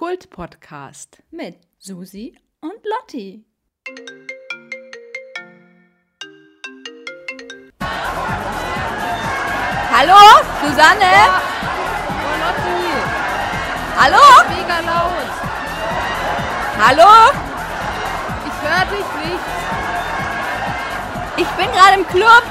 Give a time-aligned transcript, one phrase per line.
[0.00, 1.22] Kult-Podcast.
[1.30, 3.44] mit Susi und Lotti.
[9.92, 10.16] Hallo,
[10.62, 11.12] Susanne?
[12.16, 12.80] Oh, Lotti,
[14.00, 14.24] Hallo?
[14.48, 15.28] mega laut.
[16.80, 17.12] Hallo?
[18.48, 19.46] Ich höre dich nicht.
[21.36, 22.44] Ich bin gerade im Club.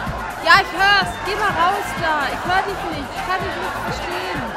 [0.45, 1.09] Ja, ich hör's.
[1.26, 2.27] Geh mal raus da.
[2.30, 3.09] Ich höre dich nicht.
[3.16, 4.48] Ich kann dich nicht verstehen.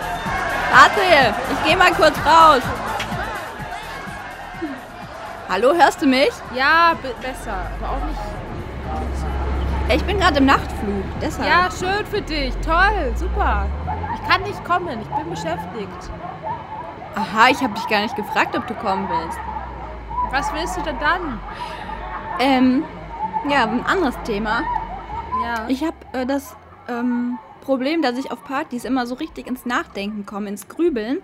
[0.72, 1.00] Warte,
[1.52, 2.62] ich gehe mal kurz raus.
[5.48, 6.30] Hallo, hörst du mich?
[6.54, 7.54] Ja, be- besser.
[7.78, 8.18] Aber auch nicht.
[9.94, 11.48] Ich bin gerade im Nachtflug, deshalb.
[11.48, 12.54] Ja, schön für dich.
[12.64, 13.12] Toll.
[13.16, 13.66] Super.
[14.14, 14.98] Ich kann nicht kommen.
[15.02, 16.10] Ich bin beschäftigt.
[17.14, 19.38] Aha, ich habe dich gar nicht gefragt, ob du kommen willst.
[20.30, 21.38] Was willst du denn dann?
[22.38, 22.84] Ähm,
[23.46, 24.62] ja, ein anderes Thema.
[25.44, 25.64] Ja.
[25.68, 26.56] Ich habe äh, das
[26.88, 31.22] ähm, Problem, dass ich auf Partys immer so richtig ins Nachdenken komme, ins Grübeln.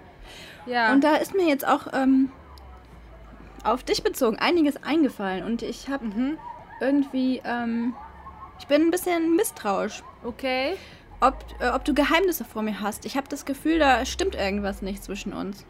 [0.67, 0.93] ja.
[0.93, 2.31] Und da ist mir jetzt auch ähm,
[3.65, 5.45] auf dich bezogen einiges eingefallen.
[5.45, 6.39] Und ich habe mhm.
[6.81, 7.95] irgendwie, ähm,
[8.59, 10.77] ich bin ein bisschen misstrauisch, Okay.
[11.21, 13.05] ob, äh, ob du Geheimnisse vor mir hast.
[13.05, 15.65] Ich habe das Gefühl, da stimmt irgendwas nicht zwischen uns.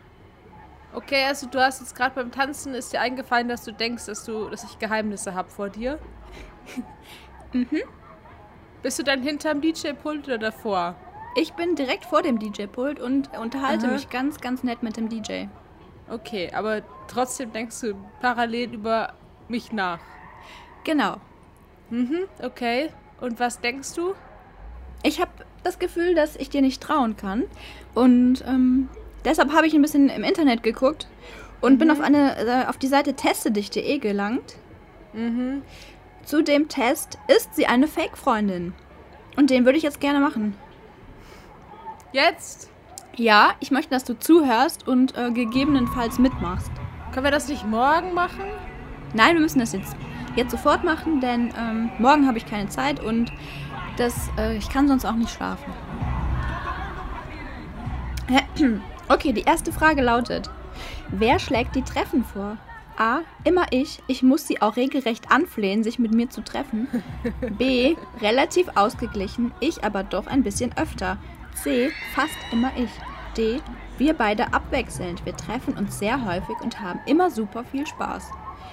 [0.94, 4.24] Okay, also du hast jetzt gerade beim Tanzen ist dir eingefallen, dass du denkst, dass
[4.24, 5.98] du, dass ich Geheimnisse habe vor dir.
[7.52, 7.83] mhm.
[8.83, 10.95] Bist du dann hinterm DJ-Pult oder davor?
[11.37, 13.93] Ich bin direkt vor dem DJ-Pult und unterhalte Aha.
[13.95, 15.47] mich ganz, ganz nett mit dem DJ.
[16.09, 19.15] Okay, aber trotzdem denkst du parallel über
[19.48, 20.01] mich nach.
[20.85, 21.17] Genau.
[21.91, 22.91] Mhm, okay.
[23.20, 24.15] Und was denkst du?
[25.03, 25.31] Ich habe
[25.65, 27.45] das Gefühl, dass ich dir nicht trauen kann.
[27.95, 28.89] Und ähm,
[29.25, 31.09] deshalb habe ich ein bisschen im Internet geguckt
[31.61, 34.57] und bin auf, eine, äh, auf die Seite testedich.de gelangt.
[35.13, 35.63] Mhm.
[36.29, 38.75] Zu dem Test ist sie eine Fake-Freundin.
[39.39, 40.55] Und den würde ich jetzt gerne machen.
[42.12, 42.69] Jetzt?
[43.17, 46.70] Ja, ich möchte, dass du zuhörst und äh, gegebenenfalls mitmachst.
[47.13, 48.45] Können wir das nicht morgen machen?
[49.14, 49.97] Nein, wir müssen das jetzt,
[50.36, 53.33] jetzt sofort machen, denn ähm, morgen habe ich keine Zeit und
[53.97, 55.73] das, äh, ich kann sonst auch nicht schlafen.
[59.11, 60.51] Okay, die erste Frage lautet:
[61.08, 62.58] Wer schlägt die Treffen vor?
[62.98, 63.20] A.
[63.45, 64.03] Immer ich.
[64.07, 66.89] Ich muss sie auch regelrecht anflehen, sich mit mir zu treffen.
[67.59, 67.97] B.
[68.20, 71.19] Relativ ausgeglichen, ich aber doch ein bisschen öfter.
[71.55, 71.91] C.
[72.14, 72.91] Fast immer ich.
[73.37, 73.61] D.
[73.98, 75.25] Wir beide abwechselnd.
[75.25, 78.31] Wir treffen uns sehr häufig und haben immer super viel Spaß.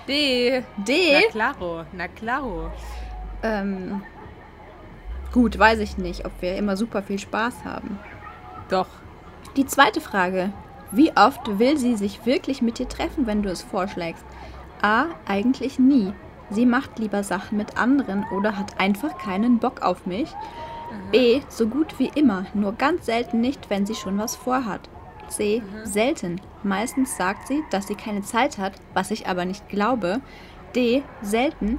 [0.08, 0.64] D.
[0.78, 0.94] D.
[1.14, 2.72] Na claro, na claro.
[3.44, 4.02] Ähm,
[5.31, 8.00] gut, weiß ich nicht, ob wir immer super viel Spaß haben.
[8.69, 8.88] Doch.
[9.56, 10.52] Die zweite Frage.
[10.95, 14.23] Wie oft will sie sich wirklich mit dir treffen, wenn du es vorschlägst?
[14.81, 15.07] A.
[15.25, 16.13] Eigentlich nie.
[16.50, 20.29] Sie macht lieber Sachen mit anderen oder hat einfach keinen Bock auf mich.
[21.11, 21.41] B.
[21.50, 24.88] So gut wie immer, nur ganz selten nicht, wenn sie schon was vorhat.
[25.28, 25.61] C.
[25.84, 26.39] Selten.
[26.63, 30.22] Meistens sagt sie, dass sie keine Zeit hat, was ich aber nicht glaube.
[30.78, 31.03] D.
[31.22, 31.78] Selten.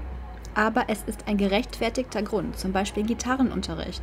[0.54, 4.02] Aber es ist ein gerechtfertigter Grund, zum Beispiel Gitarrenunterricht.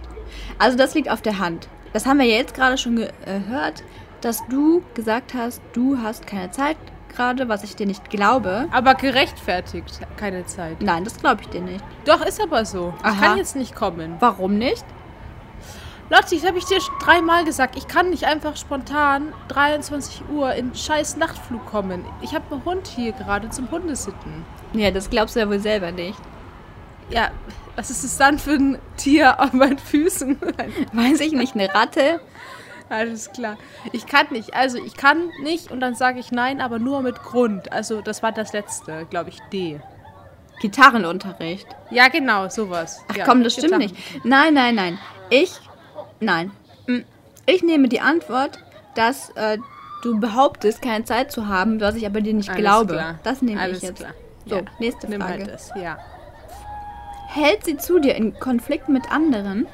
[0.57, 1.67] Also das liegt auf der Hand.
[1.93, 3.83] Das haben wir ja jetzt gerade schon gehört,
[4.23, 6.77] dass du gesagt hast, du hast keine Zeit
[7.09, 8.67] gerade, was ich dir nicht glaube.
[8.71, 10.81] Aber gerechtfertigt, keine Zeit.
[10.81, 11.83] Nein, das glaube ich dir nicht.
[12.05, 12.93] Doch, ist aber so.
[12.99, 13.27] Ich Aha.
[13.27, 14.15] kann jetzt nicht kommen.
[14.19, 14.85] Warum nicht?
[16.09, 17.75] Lotti, das habe ich dir dreimal gesagt.
[17.75, 22.05] Ich kann nicht einfach spontan 23 Uhr in scheiß Nachtflug kommen.
[22.21, 24.45] Ich habe einen Hund hier gerade zum Hundesitten.
[24.73, 26.19] Ja, das glaubst du ja wohl selber nicht.
[27.09, 27.31] Ja,
[27.75, 30.37] was ist es dann für ein Tier auf meinen Füßen?
[30.93, 32.21] Weiß ich nicht, eine Ratte?
[32.89, 33.57] Alles klar.
[33.91, 34.53] Ich kann nicht.
[34.53, 37.71] Also ich kann nicht und dann sage ich nein, aber nur mit Grund.
[37.71, 39.79] Also das war das letzte, glaube ich, D.
[40.61, 41.67] Gitarrenunterricht.
[41.89, 43.01] Ja, genau, sowas.
[43.09, 43.95] Ach ja, komm, das stimmt nicht.
[44.23, 44.99] Nein, nein, nein.
[45.29, 45.59] Ich,
[46.19, 46.51] nein.
[46.87, 46.99] Mm,
[47.45, 48.59] Ich nehme die Antwort,
[48.95, 49.57] dass äh,
[50.03, 52.93] du behauptest, keine Zeit zu haben, was ich aber dir nicht Alles glaube.
[52.93, 53.19] klar.
[53.23, 53.97] Das nehme Alles ich jetzt.
[53.99, 54.13] Klar.
[54.45, 54.61] So, ja.
[54.79, 55.43] nächste Nimm Frage.
[55.43, 55.97] halt das, ja.
[57.27, 59.67] Hält sie zu dir in Konflikten mit anderen?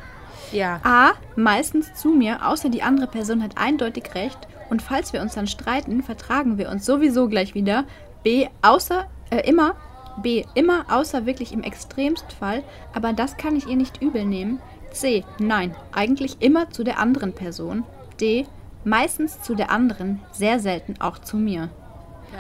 [0.52, 0.80] Ja.
[0.84, 1.12] A.
[1.36, 4.38] Meistens zu mir, außer die andere Person hat eindeutig recht.
[4.70, 7.86] Und falls wir uns dann streiten, vertragen wir uns sowieso gleich wieder.
[8.24, 8.48] B.
[8.62, 9.76] Außer, äh, immer.
[10.22, 10.44] B.
[10.54, 12.64] Immer, außer wirklich im Extremstfall.
[12.94, 14.62] Aber das kann ich ihr nicht übel nehmen.
[14.92, 15.24] C.
[15.40, 17.84] Nein, eigentlich immer zu der anderen Person.
[18.20, 18.46] D.
[18.84, 21.70] Meistens zu der anderen, sehr selten auch zu mir.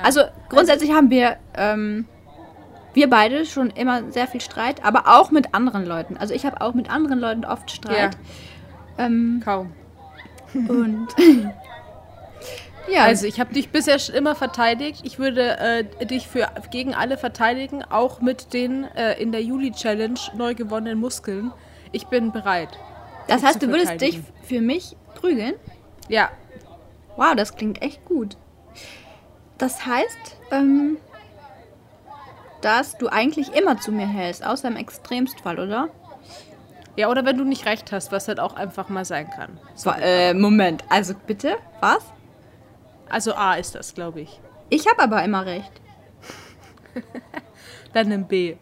[0.03, 2.05] Also grundsätzlich haben wir, ähm,
[2.94, 6.18] wir beide schon immer sehr viel Streit, aber auch mit anderen Leuten.
[6.18, 8.18] Also ich habe auch mit anderen Leuten oft Streit.
[8.97, 9.71] Ähm, Kaum.
[10.53, 11.07] und
[12.91, 15.01] ja, Also ich habe dich bisher schon immer verteidigt.
[15.03, 20.19] Ich würde äh, dich für gegen alle verteidigen, auch mit den äh, in der Juli-Challenge
[20.36, 21.51] neu gewonnenen Muskeln.
[21.91, 22.69] Ich bin bereit.
[23.27, 25.53] das heißt, du würdest dich für mich prügeln?
[26.07, 26.30] Ja,
[27.19, 28.38] Wow, das klingt echt gut.
[29.57, 30.95] Das heißt, ähm,
[32.61, 35.89] dass du eigentlich immer zu mir hältst, außer im Extremstfall, oder?
[36.95, 39.57] Ja, oder wenn du nicht recht hast, was halt auch einfach mal sein kann.
[39.75, 40.83] So, äh, Moment.
[40.89, 42.03] Also bitte, was?
[43.09, 44.39] Also A ist das, glaube ich.
[44.69, 45.71] Ich habe aber immer recht.
[47.94, 48.57] Dann nimm B.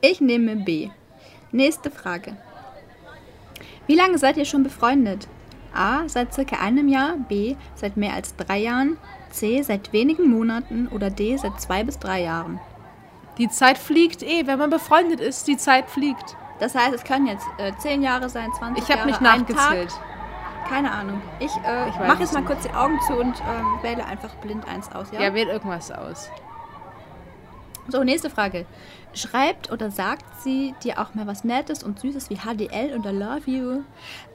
[0.00, 0.90] Ich nehme B.
[1.52, 2.36] Nächste Frage.
[3.86, 5.28] Wie lange seid ihr schon befreundet?
[5.74, 6.08] A.
[6.08, 7.16] Seit circa einem Jahr.
[7.28, 7.56] B.
[7.74, 8.96] Seit mehr als drei Jahren.
[9.30, 9.62] C.
[9.62, 10.88] Seit wenigen Monaten.
[10.88, 11.36] Oder D.
[11.36, 12.60] Seit zwei bis drei Jahren.
[13.38, 14.46] Die Zeit fliegt eh.
[14.46, 16.36] Wenn man befreundet ist, die Zeit fliegt.
[16.60, 19.00] Das heißt, es können jetzt äh, 10 Jahre sein, 20 Ich Jahre.
[19.00, 19.90] habe nicht ein nachgezählt.
[19.90, 20.68] Tag.
[20.68, 21.20] Keine Ahnung.
[21.40, 22.46] Ich, äh, Ich mache jetzt mal nicht.
[22.48, 25.08] kurz die Augen zu und ähm, wähle einfach blind eins aus.
[25.12, 25.20] Ja?
[25.20, 26.30] Ja, wählt irgendwas aus.
[27.88, 28.64] So, nächste Frage.
[29.12, 33.42] Schreibt oder sagt sie dir auch mal was Nettes und Süßes wie HDL oder Love
[33.50, 33.82] You?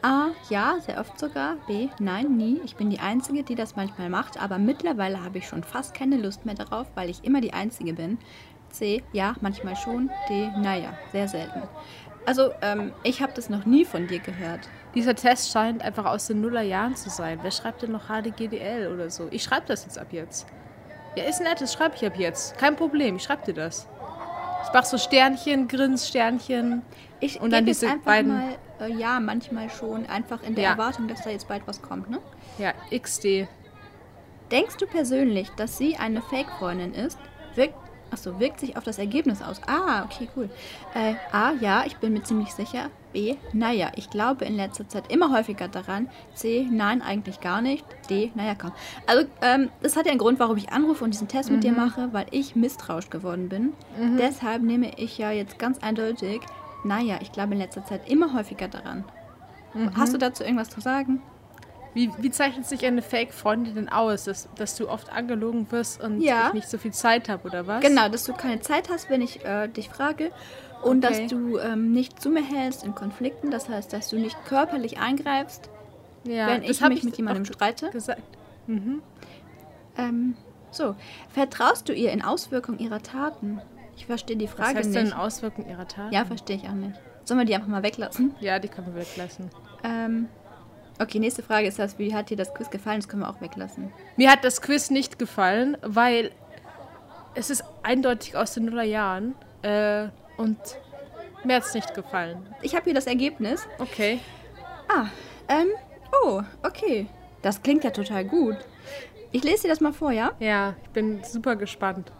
[0.03, 0.27] A.
[0.49, 1.55] Ja, sehr oft sogar.
[1.67, 1.89] B.
[1.99, 2.61] Nein, nie.
[2.63, 6.17] Ich bin die Einzige, die das manchmal macht, aber mittlerweile habe ich schon fast keine
[6.17, 8.19] Lust mehr darauf, weil ich immer die Einzige bin.
[8.69, 9.03] C.
[9.13, 10.09] Ja, manchmal schon.
[10.29, 10.49] D.
[10.57, 11.63] Naja, sehr selten.
[12.25, 14.67] Also, ähm, ich habe das noch nie von dir gehört.
[14.93, 17.39] Dieser Test scheint einfach aus den Nullerjahren zu sein.
[17.41, 19.27] Wer schreibt denn noch HDGDL oder so?
[19.31, 20.45] Ich schreibe das jetzt ab jetzt.
[21.15, 22.57] Ja, ist nett, das schreibe ich ab jetzt.
[22.57, 23.87] Kein Problem, ich schreibe dir das.
[24.63, 26.83] Ich mach so Sternchen, Grins, Sternchen.
[27.19, 30.71] Ich Und dann diese einfach beiden- mal, äh, ja, manchmal schon, einfach in der Ja.
[30.71, 32.19] Erwartung, dass da jetzt bald was kommt, ne?
[32.57, 33.47] Ja, XD.
[34.51, 37.17] Denkst du persönlich, dass sie eine Fake-Freundin ist?
[37.55, 37.75] Wirkt,
[38.11, 39.61] achso, wirkt sich auf das Ergebnis aus.
[39.67, 40.49] Ah, okay, cool.
[40.93, 42.89] Äh, A, ja, ich bin mir ziemlich sicher.
[43.11, 46.09] B, naja, ich glaube in letzter Zeit immer häufiger daran.
[46.35, 47.83] C, nein, eigentlich gar nicht.
[48.09, 48.71] D, naja, komm.
[49.07, 51.71] Also, ähm, das hat ja einen Grund, warum ich anrufe und diesen Test mit dir
[51.71, 53.73] mache, weil ich misstrauisch geworden bin.
[54.19, 56.41] Deshalb nehme ich ja jetzt ganz eindeutig,
[56.83, 59.03] naja, ich glaube in letzter Zeit immer häufiger daran.
[59.95, 61.21] Hast du dazu irgendwas zu sagen?
[61.93, 64.25] Wie, wie zeichnet sich eine Fake-Freundin denn aus?
[64.25, 66.47] Dass, dass du oft angelogen wirst und Ja.
[66.47, 67.81] ich nicht so viel Zeit habe, oder was?
[67.81, 70.31] Genau, dass du keine Zeit hast, wenn ich äh, dich frage.
[70.83, 71.21] Und Okay.
[71.21, 73.51] dass du ähm, nicht zu mir hältst in Konflikten.
[73.51, 75.69] Das heißt, dass du nicht körperlich eingreifst,
[76.23, 77.89] Ja, wenn ich mich mit jemandem streite.
[77.89, 78.21] gesagt.
[79.97, 80.35] Ähm,
[80.71, 80.95] so,
[81.33, 83.59] vertraust du ihr in Auswirkungen ihrer Taten?
[83.97, 85.17] Ich verstehe die Was Frage heißt denn nicht.
[85.17, 86.13] Auswirkungen ihrer Tat?
[86.13, 86.97] Ja, verstehe ich auch nicht.
[87.25, 88.33] Sollen wir die einfach mal weglassen?
[88.39, 89.49] Ja, die können wir weglassen.
[89.83, 90.29] Ähm,
[90.99, 92.99] okay, nächste Frage ist das, wie hat dir das Quiz gefallen?
[92.99, 93.91] Das können wir auch weglassen.
[94.17, 96.31] Mir hat das Quiz nicht gefallen, weil
[97.35, 100.07] es ist eindeutig aus den Nullerjahren äh,
[100.37, 100.57] und
[101.43, 102.45] mir hat es nicht gefallen.
[102.61, 103.67] Ich habe hier das Ergebnis.
[103.79, 104.19] Okay.
[104.87, 105.07] Ah,
[105.47, 105.67] ähm,
[106.23, 107.07] oh, okay.
[107.41, 108.57] Das klingt ja total gut.
[109.31, 110.31] Ich lese dir das mal vor, ja?
[110.39, 112.11] Ja, ich bin super gespannt.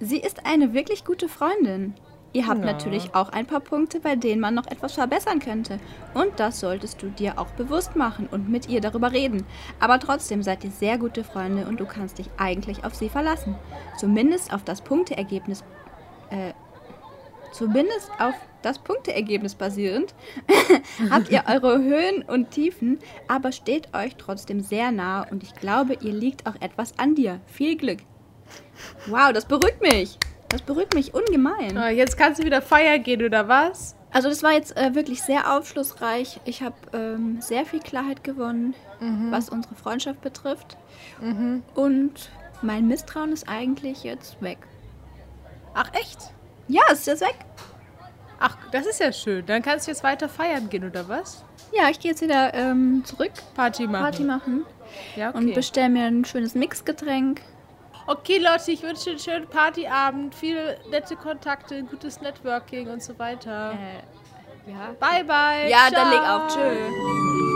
[0.00, 1.94] Sie ist eine wirklich gute Freundin.
[2.34, 2.66] Ihr habt Ja.
[2.66, 5.78] natürlich auch ein paar Punkte, bei denen man noch etwas verbessern könnte.
[6.14, 9.44] Und das solltest du dir auch bewusst machen und mit ihr darüber reden.
[9.80, 13.54] Aber trotzdem seid ihr sehr gute Freunde und du kannst dich eigentlich auf sie verlassen.
[13.98, 15.62] Zumindest auf das Punkteergebnis.
[16.30, 16.52] Äh,
[17.52, 20.14] zumindest auf das Punkteergebnis basierend
[21.10, 22.98] habt ihr eure Höhen und Tiefen,
[23.28, 27.40] aber steht euch trotzdem sehr nah und ich glaube, ihr liegt auch etwas an dir.
[27.46, 27.98] Viel Glück.
[29.08, 30.18] Wow, das beruhigt mich.
[30.52, 31.76] Das beruhigt mich ungemein.
[31.78, 33.96] Ah, Jetzt kannst du wieder feiern gehen, oder was?
[34.12, 36.38] Also das war jetzt äh, wirklich sehr aufschlussreich.
[36.44, 38.74] Ich habe ähm, sehr viel Klarheit gewonnen,
[39.30, 40.76] was unsere Freundschaft betrifft.
[41.74, 42.30] Und
[42.60, 44.58] mein Misstrauen ist eigentlich jetzt weg.
[45.74, 46.18] Ach, echt?
[46.68, 47.36] Ja, es ist jetzt weg.
[48.38, 49.44] Ach, das ist ja schön.
[49.46, 51.44] Dann kannst du jetzt weiter feiern gehen, oder was?
[51.72, 54.02] Ja, ich gehe jetzt wieder ähm, zurück, Party machen.
[54.02, 54.64] Party machen
[55.16, 55.38] Ja, okay.
[55.38, 57.40] und bestelle mir ein schönes Mixgetränk.
[58.06, 63.72] Okay, Leute, ich wünsche einen schönen Partyabend, viele nette Kontakte, gutes Networking und so weiter.
[63.72, 64.94] Äh, ja.
[64.98, 65.70] Bye, bye.
[65.70, 66.46] Ja, dann leg ciao.
[66.46, 66.54] auf.
[66.54, 67.51] Tschö.